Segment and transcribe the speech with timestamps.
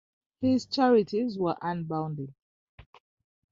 [0.41, 2.33] His charities were unbounded.